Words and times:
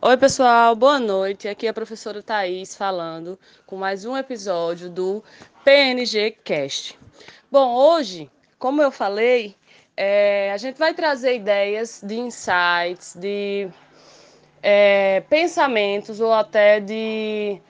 Oi, 0.00 0.16
pessoal, 0.16 0.76
boa 0.76 1.00
noite. 1.00 1.48
Aqui 1.48 1.66
é 1.66 1.70
a 1.70 1.74
professora 1.74 2.22
Thaís 2.22 2.76
falando 2.76 3.36
com 3.66 3.74
mais 3.74 4.04
um 4.04 4.16
episódio 4.16 4.88
do 4.88 5.24
PNG 5.64 6.36
Cast. 6.44 6.96
Bom, 7.50 7.74
hoje, 7.74 8.30
como 8.60 8.80
eu 8.80 8.92
falei, 8.92 9.56
é, 9.96 10.52
a 10.52 10.56
gente 10.56 10.78
vai 10.78 10.94
trazer 10.94 11.34
ideias 11.34 12.00
de 12.00 12.16
insights, 12.16 13.16
de 13.16 13.68
é, 14.62 15.20
pensamentos 15.28 16.20
ou 16.20 16.32
até 16.32 16.78
de 16.78 17.60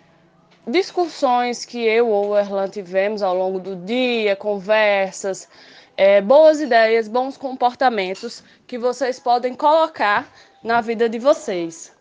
discussões 0.67 1.65
que 1.65 1.83
eu 1.83 2.09
ou 2.11 2.33
o 2.33 2.39
Erlan 2.39 2.69
tivemos 2.69 3.23
ao 3.23 3.35
longo 3.35 3.59
do 3.59 3.75
dia, 3.75 4.37
conversas, 4.37 5.49
é, 5.97 6.21
boas 6.21 6.61
ideias, 6.61 7.09
bons 7.09 7.39
comportamentos 7.39 8.45
que 8.67 8.77
vocês 8.77 9.19
podem 9.19 9.55
colocar 9.55 10.31
na 10.63 10.83
vida 10.83 11.09
de 11.09 11.19
vocês. 11.19 11.97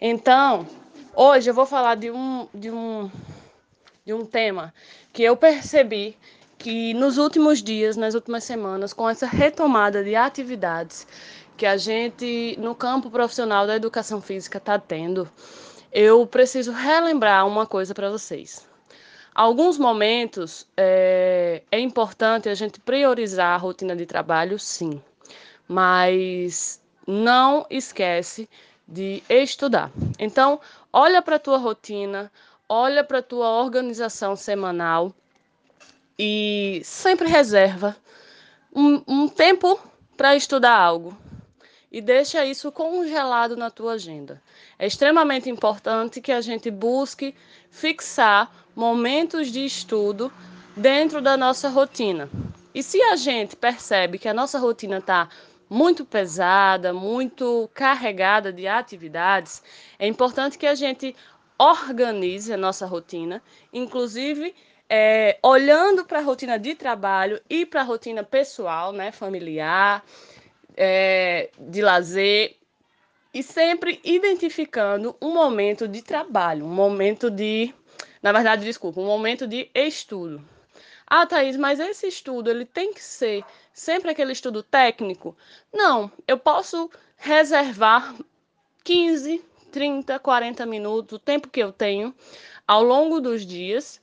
Então, 0.00 0.66
hoje 1.14 1.50
eu 1.50 1.54
vou 1.54 1.66
falar 1.66 1.94
de 1.94 2.10
um, 2.10 2.46
de 2.52 2.70
um, 2.70 3.10
de 4.04 4.12
um 4.12 4.24
tema 4.24 4.72
que 5.12 5.22
eu 5.22 5.36
percebi 5.36 6.16
que 6.58 6.94
nos 6.94 7.18
últimos 7.18 7.62
dias, 7.62 7.96
nas 7.96 8.14
últimas 8.14 8.44
semanas, 8.44 8.92
com 8.92 9.08
essa 9.08 9.26
retomada 9.26 10.02
de 10.02 10.14
atividades 10.14 11.06
que 11.56 11.64
a 11.64 11.76
gente 11.76 12.56
no 12.58 12.74
campo 12.74 13.10
profissional 13.10 13.66
da 13.66 13.76
educação 13.76 14.20
física 14.20 14.58
está 14.58 14.78
tendo, 14.78 15.28
eu 15.90 16.26
preciso 16.26 16.72
relembrar 16.72 17.46
uma 17.46 17.66
coisa 17.66 17.94
para 17.94 18.10
vocês. 18.10 18.66
Alguns 19.34 19.78
momentos 19.78 20.66
é, 20.76 21.62
é 21.70 21.78
importante 21.78 22.48
a 22.48 22.54
gente 22.54 22.80
priorizar 22.80 23.54
a 23.54 23.56
rotina 23.56 23.94
de 23.94 24.06
trabalho, 24.06 24.58
sim, 24.58 25.00
mas 25.68 26.80
não 27.06 27.66
esquece 27.70 28.48
de 28.86 29.22
estudar. 29.28 29.90
Então, 30.18 30.60
olha 30.92 31.20
para 31.20 31.36
a 31.36 31.40
tua 31.40 31.58
rotina, 31.58 32.30
olha 32.68 33.02
para 33.02 33.18
a 33.18 33.22
tua 33.22 33.48
organização 33.50 34.36
semanal 34.36 35.12
e 36.18 36.80
sempre 36.84 37.28
reserva 37.28 37.96
um, 38.74 39.02
um 39.06 39.28
tempo 39.28 39.78
para 40.16 40.36
estudar 40.36 40.76
algo 40.76 41.16
e 41.90 42.00
deixa 42.00 42.44
isso 42.44 42.70
congelado 42.70 43.56
na 43.56 43.70
tua 43.70 43.94
agenda. 43.94 44.42
É 44.78 44.86
extremamente 44.86 45.48
importante 45.48 46.20
que 46.20 46.32
a 46.32 46.40
gente 46.40 46.70
busque 46.70 47.34
fixar 47.70 48.50
momentos 48.74 49.50
de 49.50 49.64
estudo 49.64 50.32
dentro 50.76 51.22
da 51.22 51.36
nossa 51.36 51.68
rotina. 51.68 52.28
E 52.74 52.82
se 52.82 53.00
a 53.00 53.16
gente 53.16 53.56
percebe 53.56 54.18
que 54.18 54.28
a 54.28 54.34
nossa 54.34 54.58
rotina 54.58 54.98
está 54.98 55.30
muito 55.68 56.04
pesada, 56.04 56.92
muito 56.92 57.68
carregada 57.74 58.52
de 58.52 58.66
atividades, 58.66 59.62
é 59.98 60.06
importante 60.06 60.58
que 60.58 60.66
a 60.66 60.74
gente 60.74 61.14
organize 61.58 62.52
a 62.52 62.56
nossa 62.56 62.86
rotina, 62.86 63.42
inclusive 63.72 64.54
é, 64.88 65.38
olhando 65.42 66.04
para 66.04 66.20
a 66.20 66.22
rotina 66.22 66.58
de 66.58 66.74
trabalho 66.74 67.40
e 67.48 67.66
para 67.66 67.80
a 67.80 67.84
rotina 67.84 68.22
pessoal, 68.22 68.92
né, 68.92 69.10
familiar, 69.10 70.04
é, 70.76 71.50
de 71.58 71.82
lazer, 71.82 72.56
e 73.36 73.42
sempre 73.42 74.00
identificando 74.02 75.14
um 75.20 75.34
momento 75.34 75.86
de 75.86 76.00
trabalho, 76.00 76.64
um 76.64 76.72
momento 76.74 77.30
de, 77.30 77.74
na 78.22 78.32
verdade, 78.32 78.64
desculpa, 78.64 79.00
um 79.00 79.06
momento 79.06 79.46
de 79.46 79.68
estudo. 79.74 80.42
Ah, 81.06 81.26
Thaís, 81.26 81.56
mas 81.56 81.78
esse 81.78 82.06
estudo 82.06 82.50
ele 82.50 82.64
tem 82.64 82.94
que 82.94 83.02
ser 83.02 83.44
sempre 83.76 84.10
aquele 84.10 84.32
estudo 84.32 84.62
técnico? 84.62 85.36
Não, 85.72 86.10
eu 86.26 86.38
posso 86.38 86.90
reservar 87.14 88.16
15, 88.82 89.44
30, 89.70 90.18
40 90.18 90.64
minutos, 90.64 91.16
o 91.16 91.20
tempo 91.20 91.50
que 91.50 91.60
eu 91.60 91.70
tenho 91.70 92.14
ao 92.66 92.82
longo 92.82 93.20
dos 93.20 93.44
dias 93.44 94.00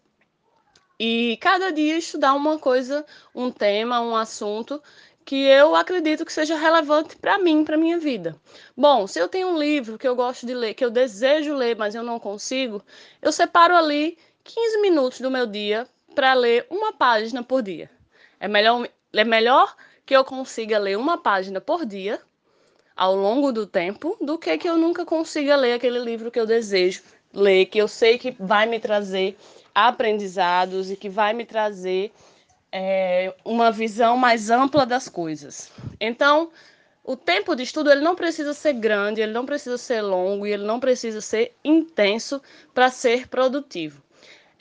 e 0.99 1.37
cada 1.41 1.71
dia 1.71 1.97
estudar 1.97 2.35
uma 2.35 2.59
coisa, 2.59 3.03
um 3.33 3.49
tema, 3.49 3.99
um 3.99 4.15
assunto 4.15 4.81
que 5.25 5.43
eu 5.43 5.75
acredito 5.75 6.23
que 6.23 6.31
seja 6.31 6.55
relevante 6.55 7.15
para 7.17 7.39
mim, 7.39 7.63
para 7.63 7.75
minha 7.75 7.97
vida. 7.97 8.39
Bom, 8.77 9.07
se 9.07 9.19
eu 9.19 9.27
tenho 9.27 9.47
um 9.47 9.57
livro 9.57 9.97
que 9.97 10.07
eu 10.07 10.15
gosto 10.15 10.45
de 10.45 10.53
ler, 10.53 10.75
que 10.75 10.85
eu 10.85 10.91
desejo 10.91 11.55
ler, 11.55 11.75
mas 11.75 11.95
eu 11.95 12.03
não 12.03 12.19
consigo, 12.19 12.83
eu 13.21 13.31
separo 13.31 13.75
ali 13.75 14.17
15 14.43 14.81
minutos 14.81 15.19
do 15.19 15.31
meu 15.31 15.47
dia 15.47 15.87
para 16.13 16.33
ler 16.35 16.67
uma 16.69 16.93
página 16.93 17.41
por 17.41 17.63
dia. 17.63 17.89
É 18.39 18.47
melhor, 18.47 18.87
é 19.13 19.23
melhor 19.23 19.75
que 20.05 20.15
eu 20.15 20.23
consiga 20.23 20.77
ler 20.77 20.97
uma 20.97 21.17
página 21.17 21.61
por 21.61 21.85
dia 21.85 22.19
ao 22.95 23.15
longo 23.15 23.51
do 23.51 23.65
tempo 23.65 24.17
do 24.21 24.37
que 24.37 24.57
que 24.57 24.69
eu 24.69 24.77
nunca 24.77 25.05
consiga 25.05 25.55
ler 25.55 25.73
aquele 25.73 25.99
livro 25.99 26.31
que 26.31 26.39
eu 26.39 26.45
desejo 26.45 27.01
ler, 27.33 27.65
que 27.65 27.79
eu 27.79 27.87
sei 27.87 28.17
que 28.17 28.35
vai 28.39 28.65
me 28.65 28.79
trazer 28.79 29.35
aprendizados 29.73 30.91
e 30.91 30.95
que 30.95 31.09
vai 31.09 31.33
me 31.33 31.45
trazer 31.45 32.11
é, 32.71 33.33
uma 33.43 33.71
visão 33.71 34.15
mais 34.15 34.51
ampla 34.51 34.85
das 34.85 35.09
coisas. 35.09 35.71
Então, 35.99 36.51
o 37.03 37.15
tempo 37.15 37.55
de 37.55 37.63
estudo 37.63 37.91
ele 37.91 38.01
não 38.01 38.15
precisa 38.15 38.53
ser 38.53 38.73
grande, 38.73 39.21
ele 39.21 39.33
não 39.33 39.45
precisa 39.45 39.77
ser 39.77 40.01
longo 40.01 40.45
e 40.45 40.51
ele 40.51 40.63
não 40.63 40.79
precisa 40.79 41.21
ser 41.21 41.53
intenso 41.63 42.41
para 42.73 42.89
ser 42.91 43.27
produtivo 43.27 44.03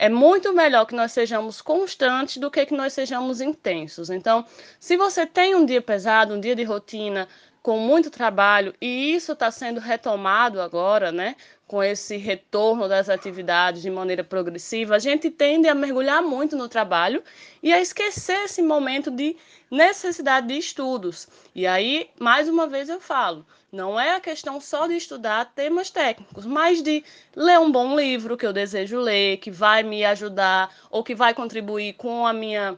é 0.03 0.09
muito 0.09 0.51
melhor 0.51 0.85
que 0.85 0.93
nós 0.93 1.13
sejamos 1.13 1.61
constantes 1.61 2.35
do 2.35 2.51
que 2.51 2.65
que 2.65 2.73
nós 2.73 2.91
sejamos 2.91 3.39
intensos. 3.39 4.09
Então, 4.09 4.45
se 4.77 4.97
você 4.97 5.25
tem 5.25 5.55
um 5.55 5.65
dia 5.65 5.81
pesado, 5.81 6.33
um 6.33 6.41
dia 6.41 6.53
de 6.57 6.63
rotina, 6.65 7.25
com 7.63 7.79
muito 7.79 8.11
trabalho, 8.11 8.75
e 8.81 9.15
isso 9.15 9.31
está 9.31 9.49
sendo 9.49 9.79
retomado 9.79 10.59
agora, 10.59 11.13
né? 11.13 11.37
Com 11.65 11.81
esse 11.81 12.17
retorno 12.17 12.89
das 12.89 13.07
atividades 13.07 13.81
de 13.81 13.89
maneira 13.89 14.21
progressiva, 14.21 14.95
a 14.95 14.99
gente 14.99 15.31
tende 15.31 15.69
a 15.69 15.73
mergulhar 15.73 16.21
muito 16.21 16.57
no 16.57 16.67
trabalho 16.67 17.23
e 17.63 17.71
a 17.71 17.79
esquecer 17.79 18.37
esse 18.43 18.61
momento 18.61 19.09
de 19.09 19.37
necessidade 19.71 20.47
de 20.47 20.57
estudos. 20.57 21.25
E 21.55 21.65
aí, 21.65 22.09
mais 22.19 22.49
uma 22.49 22.67
vez 22.67 22.89
eu 22.89 22.99
falo, 22.99 23.45
não 23.71 23.97
é 23.97 24.13
a 24.13 24.19
questão 24.19 24.59
só 24.59 24.85
de 24.85 24.97
estudar 24.97 25.53
temas 25.55 25.89
técnicos, 25.89 26.45
mas 26.45 26.83
de 26.83 27.01
ler 27.33 27.59
um 27.61 27.71
bom 27.71 27.95
livro 27.95 28.35
que 28.35 28.45
eu 28.45 28.51
desejo 28.51 28.99
ler, 28.99 29.37
que 29.37 29.49
vai 29.49 29.83
me 29.83 30.03
ajudar 30.03 30.69
ou 30.91 31.01
que 31.01 31.15
vai 31.15 31.33
contribuir 31.33 31.93
com 31.93 32.27
a 32.27 32.33
minha 32.33 32.77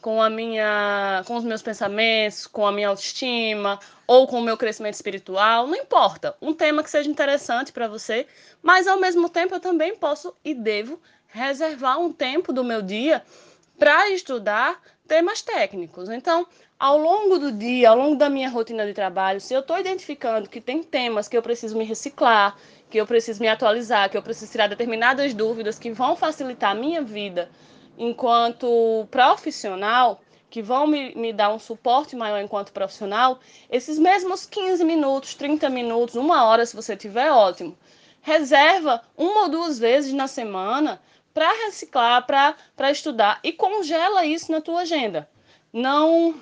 com 0.00 0.22
a 0.22 0.30
minha 0.30 1.22
com 1.26 1.36
os 1.36 1.44
meus 1.44 1.62
pensamentos, 1.62 2.46
com 2.46 2.66
a 2.66 2.72
minha 2.72 2.88
autoestima 2.88 3.78
ou 4.06 4.26
com 4.26 4.38
o 4.38 4.42
meu 4.42 4.56
crescimento 4.56 4.94
espiritual, 4.94 5.66
não 5.66 5.76
importa, 5.76 6.36
um 6.40 6.54
tema 6.54 6.82
que 6.82 6.90
seja 6.90 7.10
interessante 7.10 7.72
para 7.72 7.88
você, 7.88 8.26
mas 8.62 8.86
ao 8.86 8.98
mesmo 8.98 9.28
tempo 9.28 9.54
eu 9.54 9.60
também 9.60 9.96
posso 9.96 10.34
e 10.44 10.54
devo 10.54 11.00
reservar 11.28 11.98
um 11.98 12.12
tempo 12.12 12.52
do 12.52 12.62
meu 12.62 12.82
dia 12.82 13.22
para 13.78 14.08
estudar 14.10 14.80
temas 15.06 15.42
técnicos. 15.42 16.08
Então, 16.08 16.46
ao 16.78 16.98
longo 16.98 17.38
do 17.38 17.52
dia, 17.52 17.90
ao 17.90 17.96
longo 17.96 18.16
da 18.16 18.28
minha 18.28 18.48
rotina 18.48 18.86
de 18.86 18.92
trabalho, 18.92 19.40
se 19.40 19.54
eu 19.54 19.60
estou 19.60 19.78
identificando 19.78 20.48
que 20.48 20.60
tem 20.60 20.82
temas 20.82 21.28
que 21.28 21.36
eu 21.36 21.42
preciso 21.42 21.76
me 21.76 21.84
reciclar, 21.84 22.56
que 22.90 22.98
eu 22.98 23.06
preciso 23.06 23.40
me 23.40 23.48
atualizar, 23.48 24.10
que 24.10 24.16
eu 24.16 24.22
preciso 24.22 24.52
tirar 24.52 24.68
determinadas 24.68 25.34
dúvidas 25.34 25.78
que 25.78 25.90
vão 25.90 26.16
facilitar 26.16 26.72
a 26.72 26.74
minha 26.74 27.02
vida 27.02 27.50
enquanto 27.98 29.06
profissional, 29.10 30.20
que 30.48 30.62
vão 30.62 30.86
me, 30.86 31.14
me 31.14 31.32
dar 31.32 31.52
um 31.52 31.58
suporte 31.58 32.16
maior 32.16 32.40
enquanto 32.40 32.72
profissional, 32.72 33.38
esses 33.70 33.98
mesmos 33.98 34.46
15 34.46 34.84
minutos, 34.84 35.34
30 35.34 35.68
minutos, 35.68 36.14
uma 36.14 36.44
hora, 36.44 36.64
se 36.64 36.74
você 36.74 36.96
tiver, 36.96 37.30
ótimo. 37.30 37.76
Reserva 38.22 39.02
uma 39.16 39.42
ou 39.42 39.48
duas 39.48 39.78
vezes 39.78 40.12
na 40.12 40.26
semana 40.26 41.00
para 41.34 41.52
reciclar, 41.66 42.26
para 42.26 42.90
estudar 42.90 43.38
e 43.44 43.52
congela 43.52 44.24
isso 44.24 44.50
na 44.50 44.60
tua 44.60 44.80
agenda. 44.80 45.28
Não 45.72 46.34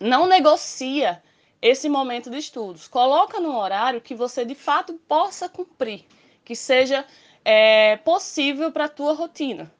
não 0.00 0.26
negocia 0.26 1.22
esse 1.60 1.88
momento 1.88 2.30
de 2.30 2.38
estudos. 2.38 2.86
Coloca 2.86 3.40
no 3.40 3.56
horário 3.58 4.00
que 4.00 4.14
você 4.14 4.44
de 4.44 4.54
fato 4.54 4.94
possa 5.08 5.48
cumprir, 5.48 6.04
que 6.44 6.54
seja 6.54 7.04
é, 7.44 7.96
possível 7.98 8.70
para 8.72 8.86
a 8.86 8.88
tua 8.88 9.12
rotina. 9.12 9.70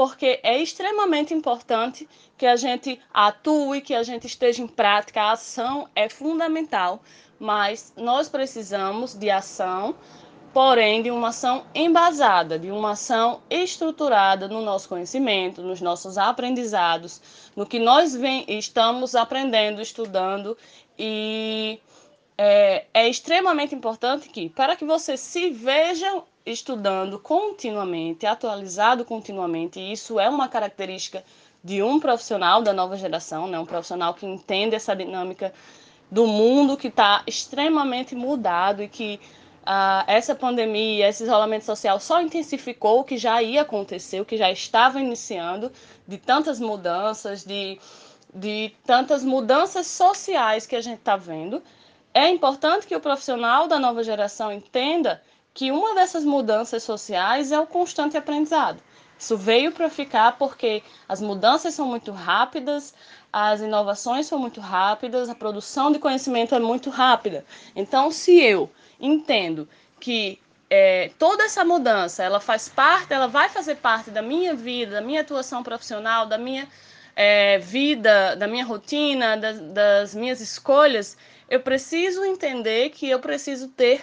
Porque 0.00 0.40
é 0.42 0.56
extremamente 0.56 1.34
importante 1.34 2.08
que 2.38 2.46
a 2.46 2.56
gente 2.56 2.98
atue, 3.12 3.82
que 3.82 3.94
a 3.94 4.02
gente 4.02 4.26
esteja 4.26 4.62
em 4.62 4.66
prática. 4.66 5.20
A 5.20 5.32
ação 5.32 5.90
é 5.94 6.08
fundamental, 6.08 7.02
mas 7.38 7.92
nós 7.98 8.26
precisamos 8.26 9.12
de 9.12 9.28
ação 9.28 9.94
porém 10.54 11.02
de 11.02 11.10
uma 11.10 11.28
ação 11.28 11.66
embasada, 11.74 12.58
de 12.58 12.70
uma 12.70 12.92
ação 12.92 13.42
estruturada 13.50 14.48
no 14.48 14.62
nosso 14.62 14.88
conhecimento, 14.88 15.60
nos 15.60 15.82
nossos 15.82 16.16
aprendizados, 16.16 17.20
no 17.54 17.66
que 17.66 17.78
nós 17.78 18.16
vem, 18.16 18.46
estamos 18.48 19.14
aprendendo, 19.14 19.82
estudando 19.82 20.56
e 20.98 21.78
é, 22.38 22.86
é 22.94 23.06
extremamente 23.06 23.74
importante 23.74 24.30
que, 24.30 24.48
para 24.48 24.76
que 24.76 24.84
você 24.86 25.18
se 25.18 25.50
veja 25.50 26.22
estudando 26.52 27.18
continuamente, 27.18 28.26
atualizado 28.26 29.04
continuamente, 29.04 29.78
e 29.78 29.92
isso 29.92 30.18
é 30.18 30.28
uma 30.28 30.48
característica 30.48 31.24
de 31.62 31.82
um 31.82 32.00
profissional 32.00 32.62
da 32.62 32.72
nova 32.72 32.96
geração, 32.96 33.46
né? 33.46 33.58
um 33.58 33.66
profissional 33.66 34.14
que 34.14 34.26
entende 34.26 34.74
essa 34.74 34.94
dinâmica 34.96 35.52
do 36.10 36.26
mundo 36.26 36.76
que 36.76 36.88
está 36.88 37.22
extremamente 37.26 38.14
mudado 38.14 38.82
e 38.82 38.88
que 38.88 39.20
ah, 39.64 40.04
essa 40.06 40.34
pandemia, 40.34 41.08
esse 41.08 41.22
isolamento 41.22 41.64
social 41.64 42.00
só 42.00 42.20
intensificou 42.20 43.00
o 43.00 43.04
que 43.04 43.18
já 43.18 43.42
ia 43.42 43.62
acontecer, 43.62 44.20
o 44.20 44.24
que 44.24 44.36
já 44.36 44.50
estava 44.50 44.98
iniciando, 45.00 45.70
de 46.08 46.18
tantas 46.18 46.58
mudanças, 46.58 47.44
de, 47.44 47.78
de 48.34 48.72
tantas 48.84 49.22
mudanças 49.22 49.86
sociais 49.86 50.66
que 50.66 50.74
a 50.74 50.80
gente 50.80 50.98
está 50.98 51.16
vendo. 51.16 51.62
É 52.12 52.28
importante 52.28 52.86
que 52.86 52.96
o 52.96 53.00
profissional 53.00 53.68
da 53.68 53.78
nova 53.78 54.02
geração 54.02 54.50
entenda 54.50 55.22
que 55.52 55.70
uma 55.70 55.94
dessas 55.94 56.24
mudanças 56.24 56.82
sociais 56.82 57.52
é 57.52 57.58
o 57.58 57.66
constante 57.66 58.16
aprendizado. 58.16 58.80
Isso 59.18 59.36
veio 59.36 59.70
para 59.72 59.90
ficar 59.90 60.38
porque 60.38 60.82
as 61.08 61.20
mudanças 61.20 61.74
são 61.74 61.86
muito 61.86 62.10
rápidas, 62.10 62.94
as 63.32 63.60
inovações 63.60 64.26
são 64.26 64.38
muito 64.38 64.60
rápidas, 64.60 65.28
a 65.28 65.34
produção 65.34 65.92
de 65.92 65.98
conhecimento 65.98 66.54
é 66.54 66.58
muito 66.58 66.88
rápida. 66.88 67.44
Então, 67.76 68.10
se 68.10 68.40
eu 68.40 68.70
entendo 68.98 69.68
que 70.00 70.40
é, 70.70 71.10
toda 71.18 71.44
essa 71.44 71.64
mudança, 71.64 72.22
ela 72.22 72.40
faz 72.40 72.68
parte, 72.68 73.12
ela 73.12 73.26
vai 73.26 73.48
fazer 73.48 73.76
parte 73.76 74.10
da 74.10 74.22
minha 74.22 74.54
vida, 74.54 74.92
da 74.92 75.00
minha 75.00 75.20
atuação 75.20 75.62
profissional, 75.62 76.26
da 76.26 76.38
minha 76.38 76.66
é, 77.14 77.58
vida, 77.58 78.34
da 78.36 78.46
minha 78.46 78.64
rotina, 78.64 79.36
das, 79.36 79.60
das 79.60 80.14
minhas 80.14 80.40
escolhas, 80.40 81.16
eu 81.48 81.60
preciso 81.60 82.24
entender 82.24 82.90
que 82.90 83.10
eu 83.10 83.18
preciso 83.18 83.68
ter 83.68 84.02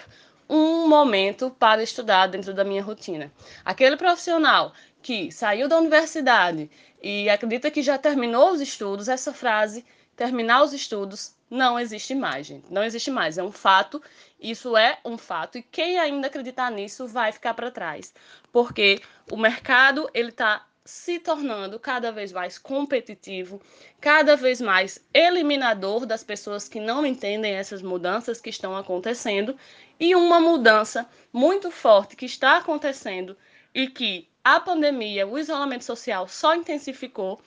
um 0.50 0.88
momento 0.88 1.50
para 1.50 1.84
estudar 1.84 2.28
dentro 2.28 2.54
da 2.54 2.64
minha 2.64 2.84
rotina. 2.84 3.32
Aquele 3.64 3.98
profissional 3.98 4.74
que 5.02 5.32
saiu 5.32 5.68
da 5.68 5.78
universidade 5.78 6.70
e 7.02 7.30
acredita 7.30 7.72
que 7.72 7.82
já 7.82 7.98
terminou 7.98 8.52
os 8.52 8.62
estudos, 8.62 9.08
essa 9.08 9.34
frase, 9.34 9.86
terminar 10.16 10.64
os 10.64 10.74
estudos, 10.74 11.36
não 11.50 11.80
existe 11.80 12.14
mais, 12.14 12.46
gente. 12.46 12.66
Não 12.70 12.84
existe 12.84 13.10
mais. 13.10 13.38
É 13.38 13.44
um 13.44 13.52
fato. 13.52 14.02
Isso 14.40 14.76
é 14.76 15.00
um 15.06 15.18
fato. 15.18 15.58
E 15.58 15.64
quem 15.64 15.98
ainda 15.98 16.28
acreditar 16.28 16.70
nisso 16.70 17.08
vai 17.08 17.32
ficar 17.32 17.54
para 17.54 17.72
trás. 17.72 18.14
Porque 18.52 19.00
o 19.32 19.38
mercado, 19.38 20.10
ele 20.14 20.30
está 20.30 20.67
se 20.88 21.20
tornando 21.20 21.78
cada 21.78 22.14
vez 22.14 22.32
mais 22.32 22.58
competitivo, 22.58 23.62
cada 24.00 24.38
vez 24.38 24.62
mais 24.62 25.00
eliminador 25.14 26.06
das 26.06 26.24
pessoas 26.24 26.70
que 26.70 26.80
não 26.80 27.06
entendem 27.06 27.54
essas 27.54 27.82
mudanças 27.82 28.40
que 28.40 28.50
estão 28.50 28.76
acontecendo 28.76 29.56
e 30.00 30.16
uma 30.16 30.40
mudança 30.40 31.06
muito 31.32 31.70
forte 31.70 32.16
que 32.16 32.26
está 32.26 32.56
acontecendo 32.56 33.36
e 33.76 33.88
que 33.88 34.30
a 34.42 34.62
pandemia, 34.62 35.28
o 35.28 35.38
isolamento 35.38 35.84
social 35.84 36.26
só 36.26 36.56
intensificou 36.56 37.42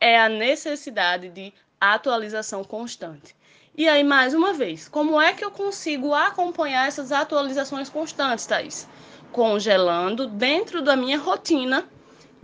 é 0.00 0.16
a 0.16 0.28
necessidade 0.28 1.28
de 1.30 1.52
atualização 1.80 2.62
constante. 2.62 3.34
E 3.76 3.88
aí, 3.88 4.04
mais 4.04 4.34
uma 4.34 4.52
vez, 4.52 4.88
como 4.88 5.20
é 5.20 5.32
que 5.32 5.44
eu 5.44 5.50
consigo 5.50 6.14
acompanhar 6.14 6.86
essas 6.86 7.10
atualizações 7.10 7.88
constantes, 7.88 8.46
Thaís? 8.46 8.88
Congelando 9.32 10.28
dentro 10.28 10.80
da 10.80 10.94
minha 10.94 11.18
rotina, 11.18 11.84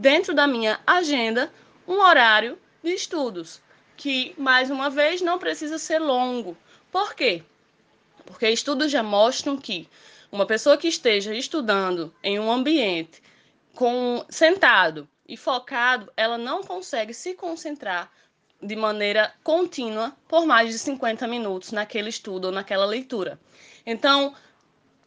dentro 0.01 0.35
da 0.35 0.47
minha 0.47 0.81
agenda, 0.87 1.53
um 1.87 2.01
horário 2.01 2.59
de 2.83 2.91
estudos, 2.95 3.61
que, 3.99 4.35
mais 4.39 4.71
uma 4.71 4.89
vez, 4.89 5.21
não 5.21 5.39
precisa 5.39 5.77
ser 5.77 5.99
longo. 5.99 6.57
Por 6.91 7.15
quê? 7.15 7.43
Porque 8.25 8.49
estudos 8.49 8.91
já 8.91 9.03
mostram 9.03 9.59
que 9.59 9.87
uma 10.33 10.47
pessoa 10.47 10.79
que 10.79 10.89
esteja 10.89 11.35
estudando 11.35 12.15
em 12.23 12.41
um 12.41 12.51
ambiente 12.51 13.23
com 13.75 14.25
sentado 14.31 15.07
e 15.29 15.37
focado, 15.37 16.11
ela 16.17 16.39
não 16.39 16.63
consegue 16.63 17.13
se 17.13 17.35
concentrar 17.35 18.11
de 18.63 18.75
maneira 18.75 19.35
contínua 19.45 20.17
por 20.27 20.47
mais 20.47 20.71
de 20.71 20.79
50 20.79 21.29
minutos 21.29 21.73
naquele 21.73 22.09
estudo 22.09 22.47
ou 22.47 22.53
naquela 22.53 22.87
leitura. 22.87 23.39
Então, 23.85 24.35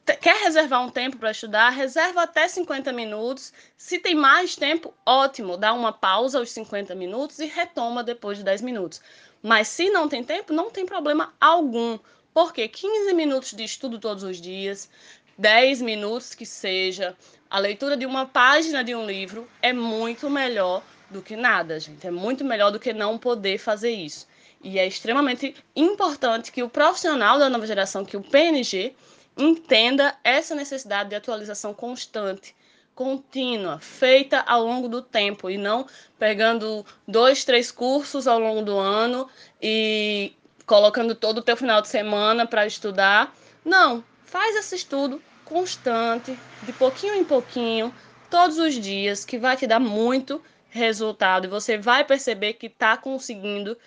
quer 0.06 0.44
reservar 0.44 0.82
um 0.84 0.90
tempo 0.90 1.18
para 1.18 1.32
estudar, 1.32 1.70
reserva 1.70 2.24
até 2.24 2.48
50 2.48 2.92
minutos. 2.92 3.54
Se 3.78 4.00
tem 4.00 4.14
mais 4.14 4.56
tempo, 4.56 4.94
ótimo, 5.06 5.56
dá 5.58 5.74
uma 5.74 5.94
pausa 5.94 6.40
aos 6.40 6.52
50 6.52 6.94
minutos 6.96 7.40
e 7.40 7.46
retoma 7.46 8.04
depois 8.04 8.38
de 8.38 8.44
10 8.44 8.62
minutos. 8.62 9.02
Mas 9.42 9.68
se 9.68 9.90
não 9.90 10.10
tem 10.10 10.24
tempo, 10.24 10.54
não 10.54 10.70
tem 10.70 10.86
problema 10.86 11.34
algum, 11.40 11.98
porque 12.34 12.68
15 12.68 13.14
minutos 13.14 13.52
de 13.54 13.64
estudo 13.64 14.00
todos 14.00 14.24
os 14.24 14.42
dias, 14.42 14.90
10 15.38 15.82
minutos 15.82 16.36
que 16.36 16.46
seja, 16.46 17.16
a 17.50 17.60
leitura 17.60 17.96
de 17.96 18.06
uma 18.06 18.26
página 18.26 18.84
de 18.84 18.94
um 18.96 19.06
livro 19.06 19.48
é 19.62 19.72
muito 19.72 20.30
melhor 20.30 20.84
do 21.10 21.22
que 21.22 21.36
nada, 21.36 21.80
gente. 21.80 22.06
É 22.06 22.12
muito 22.12 22.44
melhor 22.44 22.72
do 22.72 22.80
que 22.80 22.92
não 22.92 23.18
poder 23.18 23.58
fazer 23.58 23.92
isso. 23.92 24.28
E 24.64 24.80
é 24.80 24.88
extremamente 24.88 25.56
importante 25.76 26.52
que 26.52 26.64
o 26.64 26.70
profissional 26.70 27.38
da 27.38 27.50
nova 27.50 27.68
geração, 27.68 28.06
que 28.06 28.18
o 28.18 28.22
PNG, 28.22 28.96
entenda 29.38 30.16
essa 30.24 30.56
necessidade 30.56 31.10
de 31.10 31.16
atualização 31.16 31.74
constante, 31.74 32.56
contínua, 32.96 33.80
feita 33.80 34.40
ao 34.42 34.64
longo 34.64 34.88
do 34.88 35.02
tempo 35.02 35.50
e 35.50 35.58
não 35.58 35.88
pegando 36.20 36.86
dois, 37.08 37.44
três 37.44 37.72
cursos 37.72 38.28
ao 38.28 38.40
longo 38.40 38.62
do 38.62 38.78
ano 38.78 39.28
e 39.62 40.34
colocando 40.66 41.16
todo 41.16 41.40
o 41.40 41.42
teu 41.42 41.58
final 41.58 41.82
de 41.82 41.88
semana 41.88 42.46
para 42.46 42.68
estudar. 42.68 43.36
Não, 43.66 44.04
faz 44.26 44.56
esse 44.56 44.76
estudo 44.76 45.22
constante, 45.44 46.38
de 46.64 46.74
pouquinho 46.74 47.16
em 47.16 47.24
pouquinho, 47.24 47.94
todos 48.30 48.58
os 48.58 48.76
dias, 48.76 49.26
que 49.26 49.38
vai 49.38 49.58
te 49.58 49.68
dar 49.68 49.80
muito 49.80 50.42
resultado 50.70 51.46
e 51.46 51.50
você 51.50 51.78
vai 51.78 52.04
perceber 52.04 52.54
que 52.54 52.68
está 52.68 52.98
conseguindo 52.98 53.78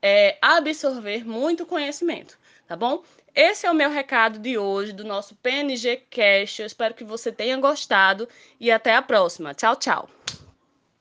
é, 0.00 0.36
absorver 0.42 1.24
muito 1.24 1.64
conhecimento, 1.64 2.36
tá 2.66 2.74
bom? 2.74 3.02
Esse 3.34 3.66
é 3.66 3.70
o 3.70 3.74
meu 3.74 3.88
recado 3.88 4.38
de 4.38 4.58
hoje 4.58 4.92
do 4.92 5.04
nosso 5.04 5.34
PNG 5.36 6.02
Cast. 6.10 6.60
Eu 6.60 6.66
espero 6.66 6.92
que 6.92 7.02
você 7.02 7.32
tenha 7.32 7.56
gostado 7.56 8.28
e 8.60 8.70
até 8.70 8.94
a 8.94 9.00
próxima. 9.00 9.54
Tchau, 9.54 9.74
tchau. 9.76 10.08